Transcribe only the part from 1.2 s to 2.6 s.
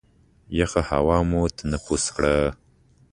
مو تنفس کړل.